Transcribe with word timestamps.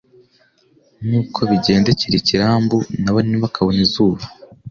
nk’uko 1.05 1.39
bigendekera 1.49 2.15
ikirambu 2.17 2.77
na 3.01 3.11
bo 3.13 3.19
ntibakabone 3.23 3.81
izuba 3.87 4.23